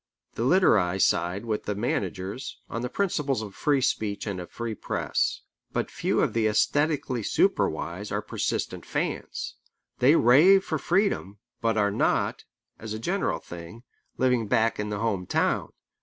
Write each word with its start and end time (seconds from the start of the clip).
The 0.33 0.41
literati 0.45 0.97
side 0.97 1.45
with 1.45 1.65
the 1.65 1.75
managers, 1.75 2.57
on 2.71 2.81
the 2.81 2.89
principles 2.89 3.43
of 3.43 3.53
free 3.53 3.81
speech 3.81 4.25
and 4.25 4.41
a 4.41 4.47
free 4.47 4.73
press. 4.73 5.41
But 5.73 5.91
few 5.91 6.21
of 6.21 6.33
the 6.33 6.47
æsthetically 6.47 7.23
super 7.23 7.69
wise 7.69 8.11
are 8.11 8.23
persistent 8.23 8.83
fans. 8.83 9.57
They 9.99 10.15
rave 10.15 10.63
for 10.65 10.79
freedom, 10.79 11.37
but 11.61 11.77
are 11.77 11.91
not, 11.91 12.45
as 12.79 12.93
a 12.95 12.99
general 12.99 13.37
thing, 13.37 13.83
living 14.17 14.47
back 14.47 14.79
in 14.79 14.89
the 14.89 14.97
home 14.97 15.27
town. 15.27 15.71